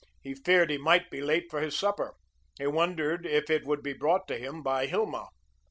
He 0.23 0.33
feared 0.33 0.71
he 0.71 0.79
might 0.79 1.11
be 1.11 1.21
late 1.21 1.47
to 1.51 1.57
his 1.57 1.77
supper. 1.77 2.15
He 2.57 2.65
wondered 2.65 3.27
if 3.27 3.51
it 3.51 3.65
would 3.67 3.83
be 3.83 3.93
brought 3.93 4.27
to 4.29 4.37
him 4.39 4.63
by 4.63 4.87
Hilma. 4.87 5.27